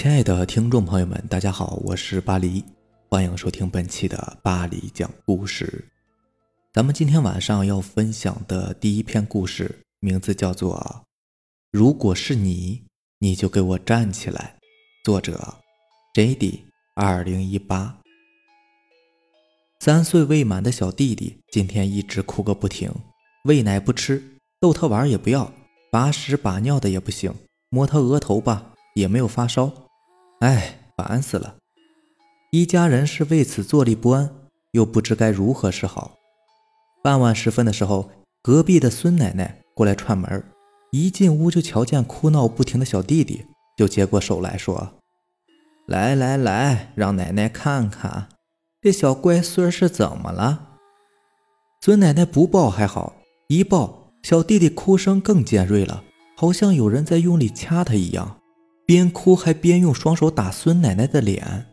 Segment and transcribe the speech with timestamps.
[0.00, 2.64] 亲爱的听众朋友们，大家好，我是巴黎，
[3.08, 5.88] 欢迎收听本期的巴黎讲故事。
[6.72, 10.76] 咱们今天晚上要分享的第一篇故事，名字叫做
[11.72, 12.84] 《如果是你，
[13.18, 14.54] 你就给我站起来》，
[15.04, 15.56] 作者
[16.14, 16.62] J.D.
[16.94, 17.98] 二零一八。
[19.80, 22.88] 三岁未满的小弟弟今天一直哭个不停，
[23.46, 24.22] 喂奶不吃，
[24.60, 25.52] 逗他玩也不要，
[25.90, 27.34] 把屎把尿的也不行，
[27.68, 29.87] 摸他额头吧也没有发烧。
[30.40, 31.56] 哎，烦死了！
[32.52, 34.30] 一家人是为此坐立不安，
[34.70, 36.16] 又不知该如何是好。
[37.02, 38.10] 傍晚时分的时候，
[38.40, 40.44] 隔壁的孙奶奶过来串门，
[40.92, 43.46] 一进屋就瞧见哭闹不停的小弟弟，
[43.76, 44.94] 就接过手来说
[45.86, 48.28] ：“来来来，让奶奶看看，
[48.80, 50.76] 这小乖孙是怎么了。”
[51.82, 53.16] 孙奶奶不抱还好，
[53.48, 56.04] 一抱，小弟弟哭声更尖锐了，
[56.36, 58.37] 好像有人在用力掐他一样。
[58.88, 61.66] 边哭还边用双手打孙奶奶的脸。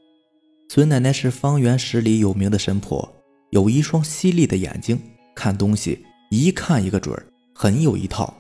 [0.67, 3.09] 孙奶奶是方圆十里有名的神婆，
[3.52, 4.99] 有一双犀利的眼睛，
[5.33, 8.36] 看东西一看一个准儿，很有一套。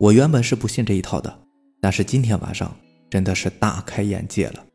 [0.00, 1.38] 我原本是不信这一套的，
[1.80, 2.76] 但是今天晚上
[3.08, 4.66] 真的是大开眼界了。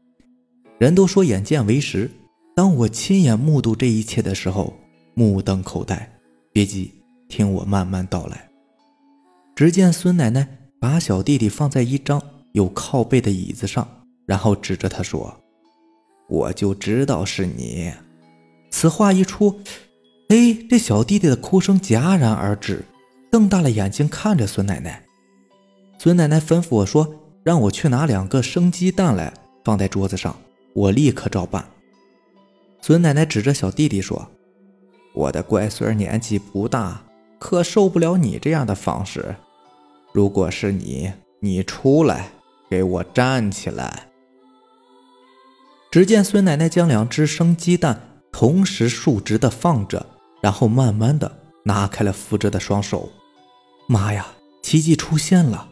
[0.77, 2.09] 人都说眼见为实，
[2.55, 4.73] 当我亲眼目睹这一切的时候，
[5.13, 6.09] 目瞪口呆。
[6.53, 6.89] 别急，
[7.27, 8.49] 听我慢慢道来。
[9.57, 10.47] 只见孙奶奶
[10.79, 12.23] 把小弟弟放在一张。
[12.53, 13.88] 有靠背的椅子上，
[14.25, 15.36] 然后指着他说
[16.30, 17.92] ：“我就知道是你。”
[18.72, 19.59] 此话一出，
[20.30, 22.83] 哎，这小弟弟的哭声戛然而止，
[23.31, 25.03] 瞪大了眼睛看着孙奶奶。
[25.97, 29.33] 孙奶奶吩咐我说：“让我去拿两个生鸡蛋来，
[29.64, 30.36] 放在桌子上。”
[30.73, 31.67] 我立刻照办。
[32.80, 34.30] 孙奶奶指着小弟弟说
[35.14, 37.03] ：“我的乖孙年纪不大，
[37.39, 39.36] 可受不了你这样的方式。
[40.14, 41.11] 如果是你，
[41.42, 42.30] 你出来。”
[42.69, 44.07] 给我站起来！
[45.91, 50.05] 只见孙奶奶将两只生鸡蛋同时竖直的放着，
[50.39, 53.09] 然后慢慢的拿开了扶着的双手。
[53.87, 54.27] 妈呀，
[54.61, 55.69] 奇迹出现了！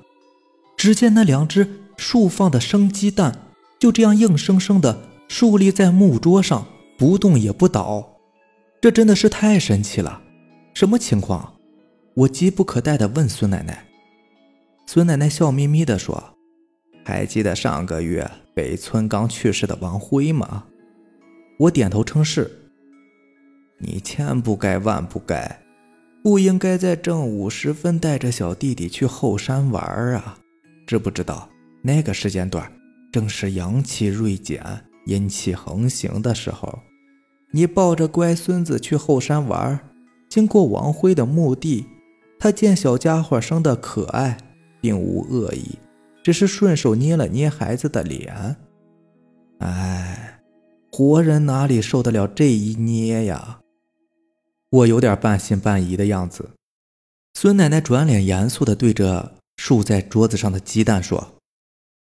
[0.75, 3.39] 只见那两只竖放的生鸡蛋
[3.79, 6.65] 就这样硬生生的竖立在木桌上，
[6.97, 8.17] 不动也不倒。
[8.81, 10.21] 这真的是太神奇了！
[10.73, 11.53] 什么情况？
[12.15, 13.85] 我急不可待的问孙奶奶。
[14.87, 16.36] 孙奶奶笑眯眯的说。
[17.07, 20.65] 还记得上个月北村刚去世的王辉吗？
[21.57, 22.51] 我点头称是。
[23.79, 25.61] 你千不该万不该，
[26.21, 29.81] 不应该在正午时分带着小弟弟去后山玩
[30.15, 30.37] 啊！
[30.85, 31.47] 知不知道
[31.81, 32.69] 那个时间段
[33.09, 34.61] 正是阳气锐减、
[35.05, 36.77] 阴气横行的时候？
[37.51, 39.79] 你抱着乖孙子去后山玩，
[40.27, 41.85] 经过王辉的墓地，
[42.37, 44.37] 他见小家伙生得可爱，
[44.81, 45.79] 并无恶意。
[46.27, 48.57] 只是顺手捏了捏孩子的脸，
[49.59, 50.41] 哎，
[50.91, 53.61] 活人哪里受得了这一捏呀？
[54.69, 56.49] 我有点半信半疑的样子。
[57.35, 61.35] 孙奶奶转脸严肃地对着竖在桌子上的鸡蛋说：“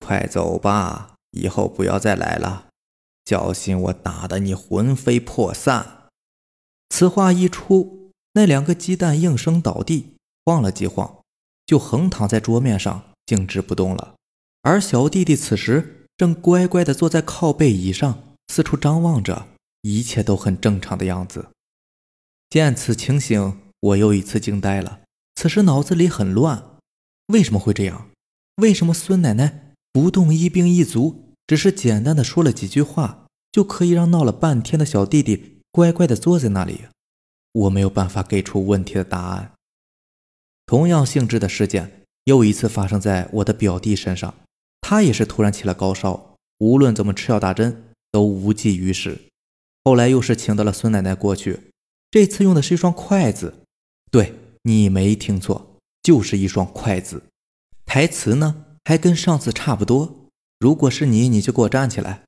[0.03, 2.66] 快走吧，以后不要再来了，
[3.25, 6.08] 小心我打得你魂飞魄散。”
[6.90, 11.19] 此话一出，那两个鸡蛋应声倒地，晃了几晃，
[11.68, 14.16] 就横躺在桌面上，静止不动了。
[14.62, 19.47] 而小弟弟此时正乖乖地坐在靠背椅上，四处张望着，
[19.81, 21.50] 一切都很正常的样子。
[22.50, 25.02] 见此情形，我又一次惊呆了。
[25.35, 26.64] 此时脑子里很乱，
[27.28, 28.09] 为什么会这样？
[28.58, 36.85] 为什么孙奶奶不动一兵一卒，只是简单的说了几句话，就可以让闹了半天的小弟弟乖乖地坐在那里？
[37.52, 39.52] 我没有办法给出问题的答案。
[40.66, 44.36] 同样性质的事件又一次发生在我的表弟身上。
[44.81, 49.19] 他也是突然起了高烧，无论怎么吃药打针都无济于事。
[49.84, 51.59] 后来又是请到了孙奶奶过去，
[52.12, 53.64] 这次用的是一双筷子。
[54.12, 57.23] 对你没听错，就是一双筷子。
[57.85, 60.29] 台词呢还跟上次差不多。
[60.59, 62.23] 如果是你，你就给我站起来。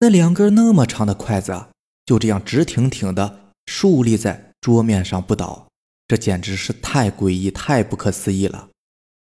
[0.00, 1.70] 那两根那么长的筷子啊，
[2.06, 5.68] 就这样直挺挺的竖立在桌面上不倒，
[6.08, 8.70] 这简直是太诡异、太不可思议了。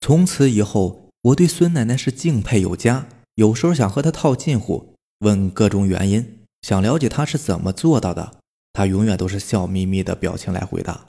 [0.07, 1.11] 从此以后。
[1.23, 8.39] 我对孙奶奶是敬佩有加，有时候想和她套近乎，问各种原因，想了解她是怎么做到的。
[8.73, 11.09] 她永远都是笑眯眯的表情来回答。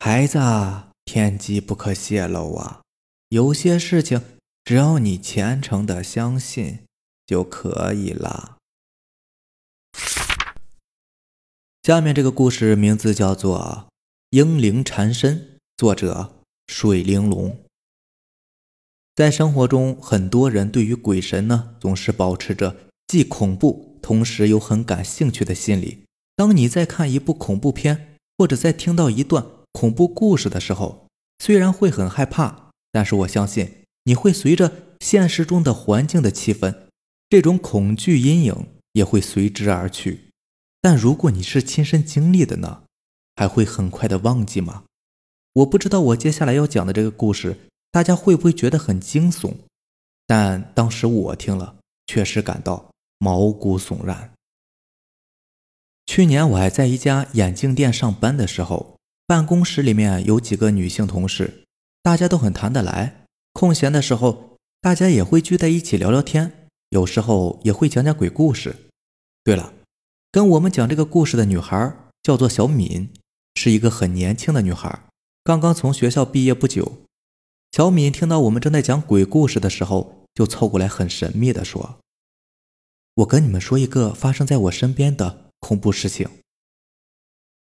[0.00, 0.38] 孩子，
[1.06, 2.82] 天机不可泄露啊，
[3.30, 4.20] 有些事情
[4.62, 6.80] 只要你虔诚的相信
[7.24, 8.58] 就可以了。
[11.82, 13.86] 下面这个故事名字叫做
[14.28, 15.38] 《英灵缠身》，
[15.78, 16.34] 作者
[16.66, 17.63] 水玲珑。
[19.14, 22.76] 在生活中，很多人对于鬼神呢，总是保持着
[23.06, 26.04] 既恐怖，同时又很感兴趣的心理。
[26.34, 31.06] 当你在看一部恐怖片，或者在听到一段恐怖故事的时候，
[31.38, 36.74] 虽然会很害怕，但是我相信你会随着现实中的环境的气氛，
[37.30, 40.30] 这种恐惧阴影也会随之而去。
[40.80, 42.82] 但如果你是亲身经历的呢，
[43.36, 44.82] 还会很快的忘记吗？
[45.52, 47.56] 我不知道我接下来要讲的这个故事。
[47.94, 49.54] 大家会不会觉得很惊悚？
[50.26, 51.76] 但当时我听了，
[52.08, 54.32] 确实感到毛骨悚然。
[56.04, 58.96] 去年我还在一家眼镜店上班的时候，
[59.28, 61.62] 办公室里面有几个女性同事，
[62.02, 63.26] 大家都很谈得来。
[63.52, 68.74] 空闲的时候，大家也会聚在一起聊聊天，有时候也会讲讲鬼故事。
[69.44, 69.72] 对了，
[70.32, 73.08] 跟我们讲这个故事的女孩叫做小敏，
[73.54, 75.04] 是一个很年轻的女孩，
[75.44, 77.03] 刚刚从学校毕业不久。
[77.74, 81.98] 小敏听到我们正在讲鬼故事的时候，就凑过来，很神秘的说
[83.16, 86.28] ：“我跟你们说一个发生在我身边的恐怖事情。”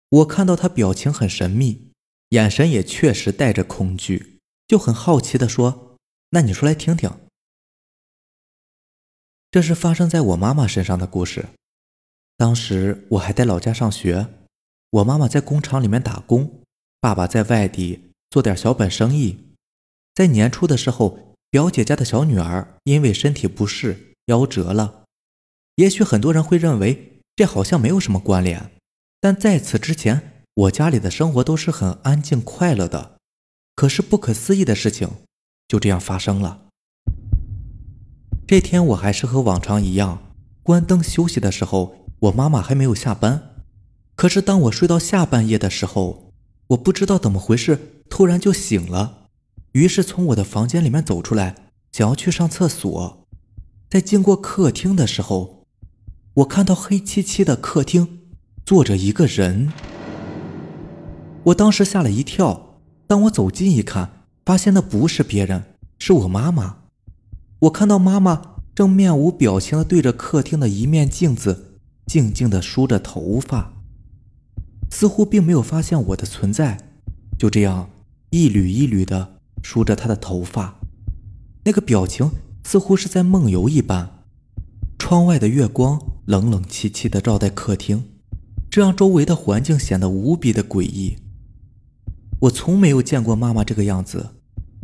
[0.10, 1.92] 我看到他表情很神秘，
[2.30, 5.96] 眼神也确实带着恐惧，就很好奇的说
[6.32, 7.12] ：“那你说来听听。”
[9.52, 11.50] 这是发生在我妈妈身上的故事。
[12.36, 14.26] 当时我还在老家上学，
[14.90, 16.64] 我妈妈在工厂里面打工，
[17.00, 19.49] 爸爸在外地做点小本生意。
[20.20, 25.06] 在年初的时候，表姐家的小女儿因为身体不适夭折了。
[25.76, 28.70] 也许很多人会认为这好像没有什么关联，
[29.22, 33.16] 但在此之前，我家里的生活都是很安静快乐的。
[33.78, 35.10] 可是不可思议的事情
[35.70, 36.66] 就这样发生了。
[38.46, 43.64] 这天我还是和往常一样关灯休息的时候，我妈妈还没有下班。
[44.18, 46.34] 可是当我睡到下半夜的时候，
[46.68, 49.19] 我不知道怎么回事，突然就醒了。
[49.74, 51.56] 于是从我的房间里面走出来，
[51.92, 53.28] 想要去上厕所。
[53.90, 55.66] 在经过客厅的时候，
[56.36, 58.20] 我看到黑漆漆的客厅
[58.66, 59.72] 坐着一个人。
[61.46, 62.80] 我当时吓了一跳。
[63.08, 65.64] 当我走近一看，发现那不是别人，
[65.98, 66.78] 是我妈妈。
[67.62, 73.74] 我看到妈妈正面无表情的对着客厅的一面镜子，静静的梳着头发，
[74.92, 76.78] 似乎并没有发现我的存在。
[77.38, 77.90] 就这样
[78.30, 79.39] 一缕一缕的。
[79.64, 80.80] 梳着他的头发，
[81.66, 82.32] 那个表情
[82.64, 84.24] 似乎是在梦游一般。
[84.98, 88.04] 窗外的月光冷冷凄凄的照在客厅，
[88.70, 91.18] 这让周围的环境显得无比的诡异。
[92.42, 94.36] 我从没有见过妈妈这个样子，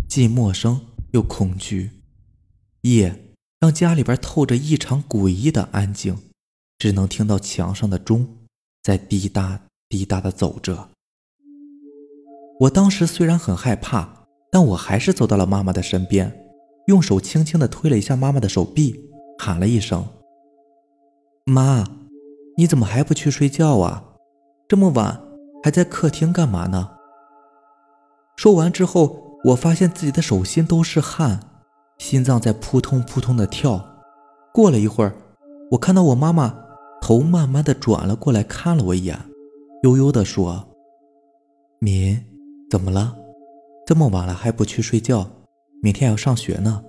[0.07, 0.81] 既陌生
[1.11, 1.91] 又恐惧。
[2.81, 6.17] 夜让家里边透着异常诡异的安静，
[6.77, 8.27] 只能听到墙上的钟
[8.83, 10.89] 在滴答滴答的走着。
[12.61, 14.24] 我当时虽然很害怕。
[14.55, 16.31] 但我还是走到了妈妈的身边，
[16.87, 18.97] 用手轻轻地推了一下妈妈的手臂，
[19.37, 20.01] 喊了一声
[21.43, 21.83] ：“妈，
[22.55, 24.01] 你怎么还不去睡觉啊？
[24.65, 25.21] 这么晚
[25.61, 26.89] 还在客厅干嘛呢？”
[28.39, 31.37] 说完之后，我发现自己的手心都是汗，
[31.97, 33.85] 心脏在扑通扑通的跳。
[34.53, 35.13] 过了一会儿，
[35.71, 36.57] 我看到我妈妈
[37.01, 39.19] 头慢慢的转了过来，看了我一眼，
[39.83, 40.65] 悠悠的说
[41.79, 42.23] ：“敏，
[42.71, 43.17] 怎么了？”
[43.85, 45.29] 这么晚了还不去睡觉，
[45.81, 46.83] 明天还要上学呢。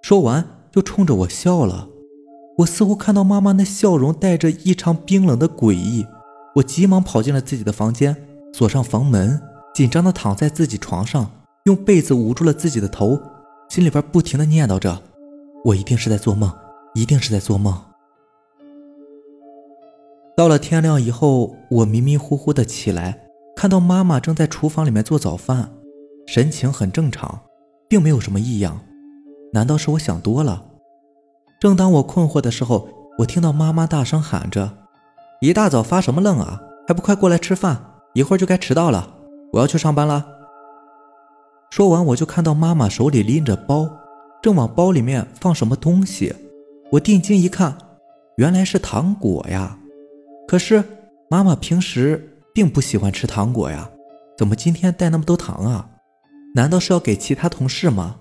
[0.00, 1.88] 说完就冲着我笑了。
[2.58, 6.06] 我似乎看到妈妈那笑容带着异常冰冷的诡异。
[6.54, 8.16] 我急忙跑进了自己的房间，
[8.52, 9.42] 锁上房门，
[9.74, 11.28] 紧张的躺在自己床上，
[11.64, 13.18] 用被子捂住了自己的头，
[13.68, 15.02] 心里边不停的念叨着
[15.66, 16.52] ：“我一定是在做梦，
[16.94, 17.76] 一定是在做梦。”
[20.36, 25.72] 到了天亮以后，我迷迷糊糊的起来，看到妈妈正在厨房里面做早饭。
[26.26, 27.40] 神情很正常，
[27.88, 28.80] 并没有什么异样。
[29.52, 30.64] 难道是我想多了？
[31.60, 32.88] 正当我困惑的时候，
[33.18, 34.78] 我听到妈妈大声喊着
[35.40, 36.60] ：“一大早发什么愣啊？
[36.88, 37.80] 还不快过来吃饭！
[38.14, 39.14] 一会儿就该迟到了，
[39.52, 40.26] 我要去上班了。”
[41.70, 43.88] 说完，我就看到妈妈手里拎着包，
[44.42, 46.34] 正往包里面放什么东西。
[46.92, 47.76] 我定睛一看，
[48.36, 49.78] 原来是糖果呀！
[50.46, 50.82] 可是
[51.28, 53.90] 妈妈平时并不喜欢吃糖果呀，
[54.36, 55.88] 怎么今天带那么多糖啊？
[56.56, 58.14] 难道是要给其他同事吗？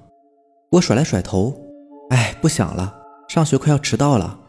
[0.71, 1.55] 我甩来甩头，
[2.09, 2.91] 哎，不想了，
[3.27, 4.39] 上学快要迟到了。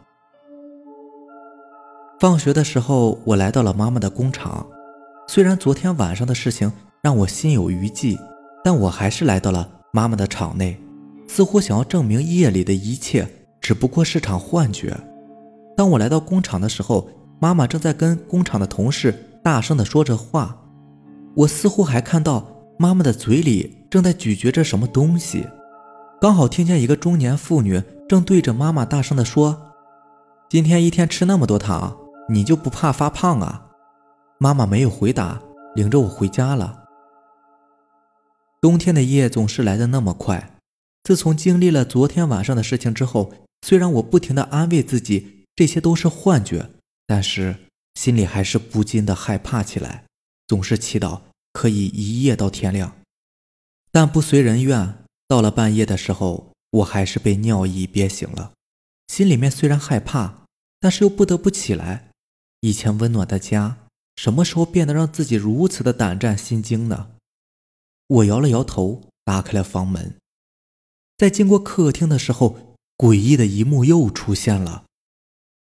[2.19, 4.65] 放学的时候，我来到了妈妈的工厂。
[5.27, 6.73] 虽然昨天晚上的事情
[7.03, 8.17] 让我心有余悸，
[8.63, 10.75] 但我还是来到了妈妈的厂内，
[11.27, 13.27] 似乎想要证明夜里的一切
[13.61, 14.97] 只不过是场幻觉。
[15.77, 17.07] 当我来到工厂的时候，
[17.39, 19.13] 妈妈正在跟工厂的同事
[19.43, 20.57] 大声地说着话，
[21.35, 22.47] 我似乎还看到。
[22.77, 25.47] 妈妈的嘴里正在咀嚼着什么东西，
[26.19, 29.71] 刚好听见一个中年妇女正对着妈妈大声地说
[30.49, 31.97] ：“今天一天吃那么多糖，
[32.29, 33.67] 你就不怕发胖啊？”
[34.39, 35.41] 妈妈没有回答，
[35.75, 36.83] 领着我回家了。
[38.59, 40.57] 冬天的夜总是来的那么快。
[41.03, 46.71] 自从经历了昨天晚上的事情之后，虽然我不停的安慰自己这些都是幻觉，
[47.07, 47.55] 但是
[47.93, 50.03] 心里还是不禁的害怕起来，
[50.47, 51.21] 总是祈祷
[51.55, 52.97] 可以一夜到天亮。
[53.89, 58.51] 但不随人愿，到了半夜的时候，我还是被尿意憋醒了。
[59.07, 60.45] 心里面虽然害怕，
[60.81, 62.09] 但是又不得不起来。
[62.59, 63.77] 以前温暖的家，
[64.17, 67.11] 什么时候变得让自己如此的胆战心惊呢？
[68.07, 70.15] 我摇了摇头，打开了房门。
[71.17, 74.83] 在经过客厅的时候，诡异的一幕又出现了。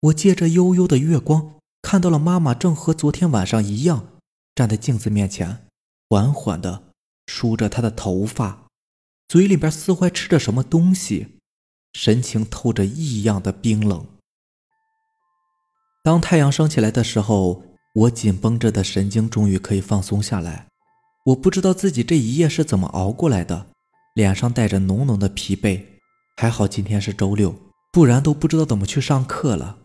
[0.01, 4.19] 我借着悠悠的月光，看到了妈妈正和昨天晚上一样，
[4.55, 5.67] 站在镜子面前，
[6.11, 6.83] 缓缓地
[7.29, 8.67] 梳着她的头发，
[9.29, 11.39] 嘴里边似乎还吃着什么东西，
[11.93, 14.05] 神情透着异样的冰冷。
[16.03, 17.63] 当太阳升起来的时候，
[17.95, 20.67] 我紧绷着的神经终于可以放松下来。
[21.27, 23.69] 我不知道自己这一夜是怎么熬过来的。
[24.15, 25.81] 脸上带着浓浓的疲惫，
[26.39, 27.55] 还好今天是周六，
[27.93, 29.79] 不然都不知道怎么去上课了。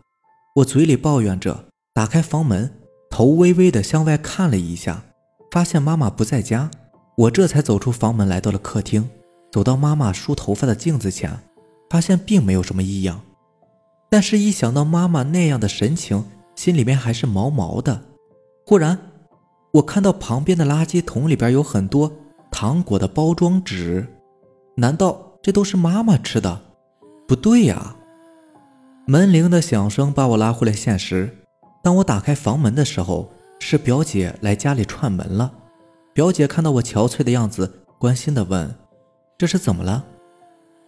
[0.56, 5.04] 我嘴里抱怨着，打开房门，头微微的向外看了一下，
[5.56, 6.70] 发现妈妈不在家。
[7.16, 9.08] 我这才走出房门，来到了客厅，
[9.50, 11.34] 走到妈妈梳头发的镜子前，
[11.88, 13.22] 发现并没有什么异样。
[14.10, 16.22] 但是，一想到妈妈那样的神情，
[16.56, 18.02] 心里面还是毛毛的。
[18.66, 18.98] 忽然，
[19.72, 22.12] 我看到旁边的垃圾桶里边有很多
[22.50, 24.06] 糖果的包装纸。
[24.74, 26.60] 难道这都是妈妈吃的？
[27.26, 27.96] 不对呀！
[29.06, 31.34] 门铃的响声把我拉回了现实。
[31.82, 35.52] 当我打开房门的时候，是表姐来家里串门了。
[36.12, 38.74] 表姐看到我憔悴的样子，关心地问
[39.38, 40.04] ：“这是怎么了？”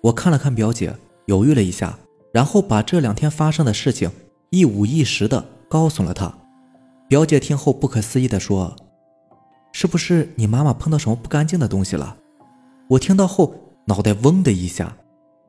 [0.02, 0.94] 我看了看表姐，
[1.26, 1.98] 犹豫了一下，
[2.32, 4.10] 然后把这两天发生的事情
[4.50, 6.32] 一五一十地告诉了她。
[7.08, 8.76] 表姐听后不可思议地说
[9.72, 12.16] ：“是不是你妈妈碰到什么不干净的东西了？”
[12.90, 13.54] 我听到后。
[13.88, 14.98] 脑袋嗡的一下，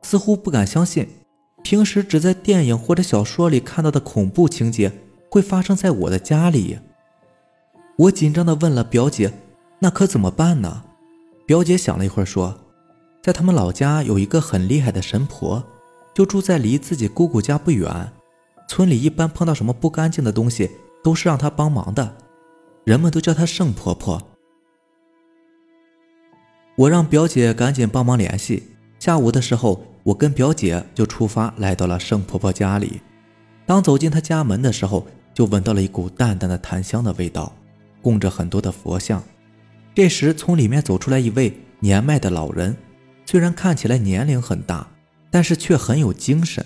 [0.00, 1.06] 似乎不敢相信，
[1.62, 4.90] 平时只在电影或者小说里看到的恐怖情节
[5.30, 6.78] 会发生在我的家里。
[8.00, 9.30] 我紧张地问了表姐
[9.80, 10.84] ：“那可怎么办呢？”
[11.44, 12.58] 表姐想了一会儿说
[13.22, 15.62] ：“在他们老家有一个很厉害的神婆，
[16.14, 18.10] 就住在离自己姑姑家不远。
[18.66, 20.70] 村里一般碰到什么不干净的东西，
[21.04, 22.16] 都是让她帮忙的，
[22.84, 24.22] 人们都叫她圣婆婆。”
[26.76, 28.62] 我让表姐赶紧帮忙联系。
[28.98, 33.02] 下午的时候，我跟表姐就出发来到了盛婆婆家里。
[33.66, 37.52] 当走进她家门的时候，就闻到了一股淡淡的檀香的味道，
[38.02, 39.22] 供着很多的佛像。
[39.94, 42.76] 这时，从里面走出来一位年迈的老人，
[43.26, 44.86] 虽然看起来年龄很大，
[45.30, 46.64] 但是却很有精神。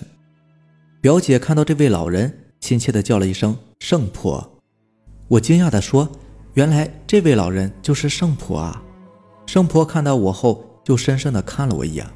[1.01, 4.59] 表姐看到这位老人，亲切地叫了一声“圣婆”。
[5.29, 6.09] 我惊讶地说
[6.55, 8.83] ：“原来这位老人就是圣婆啊！”
[9.47, 12.07] 圣婆看到我后，就深深地看了我一眼，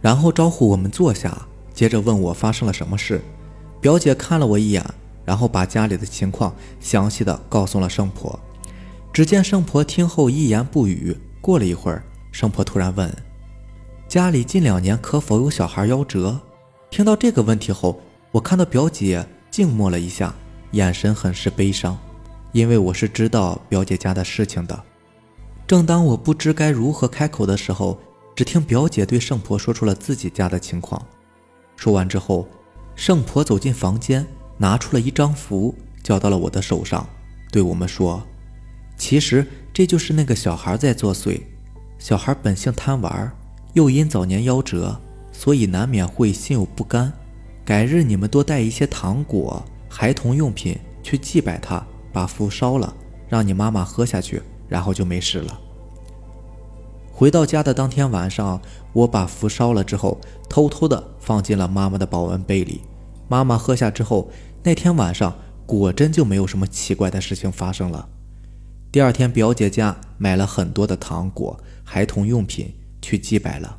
[0.00, 3.20] 然后招呼我们坐下，接着问我发生了什么事。
[3.80, 4.84] 表姐看了我一眼，
[5.24, 8.38] 然后把家里的情况详细的告诉了圣婆。
[9.12, 11.16] 只见圣婆听后一言不语。
[11.40, 13.10] 过了一会儿，圣婆突然问
[14.08, 16.38] ：“家里近两年可否有小孩夭折？”
[16.90, 18.00] 听到这个问题后，
[18.32, 20.34] 我看到表姐静默了一下，
[20.72, 21.96] 眼神很是悲伤，
[22.52, 24.84] 因为我是知道表姐家的事情的。
[25.66, 27.98] 正当我不知该如何开口的时候，
[28.34, 31.00] 只听表姐对圣婆说出了自己家的情况。
[31.76, 32.46] 说完之后，
[32.94, 37.06] 圣婆走进房间，拿出了一张符，交到了我的手上，
[37.52, 38.22] 对我们说
[38.98, 41.40] ：“其实这就是那个小孩在作祟。
[41.98, 43.32] 小孩本性贪玩，
[43.72, 45.00] 又因早年夭折，
[45.32, 47.10] 所以难免会心有不甘。
[47.64, 52.92] 改日你们多带一些糖果、孩童用品去祭拜他，把符烧了，
[53.28, 55.58] 让你妈妈喝下去。”然后就没事了。
[57.10, 58.60] 回到家的当天晚上，
[58.92, 62.82] 我把符烧了之后，偷偷的放进了妈妈的保温杯里。
[63.28, 64.30] 妈妈喝下之后，
[64.62, 68.06] 那天晚上果真就没有什么奇怪的事情发生了。
[68.90, 73.78] 第二天，表姐家买了很多的糖果、孩童用品去祭拜了。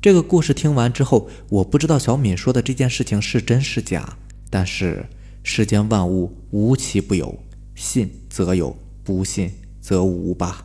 [0.00, 4.16] 这个故事听完之后，我不知道小敏说的这件事情是真是假，
[4.48, 5.06] 但是
[5.42, 7.38] 世间万物无奇不有，
[7.74, 8.76] 信则有。
[9.04, 10.64] 不信则无吧。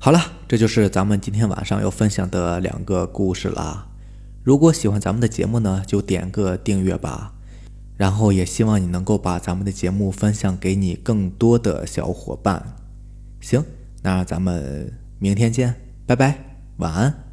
[0.00, 3.86] 好了，这就是咱们今天晚上要分享的两个故事了。
[4.42, 7.32] 如果喜欢咱们的节目呢，就点个订阅吧。
[7.96, 12.76] 然后也希望你能够把咱们的节目分享给你更多的小伙伴。
[13.40, 13.64] 行，
[14.02, 15.74] 那咱们明天见，
[16.06, 16.38] 拜拜，
[16.78, 17.31] 晚安。